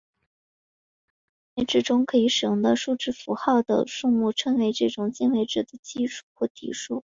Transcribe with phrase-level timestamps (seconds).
[1.53, 6.99] 一种进位制中可以使用的数字符号的数目称为这种进位制的基数或底数。